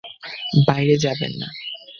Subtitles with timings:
[0.67, 1.47] বাইরে যাবেন না!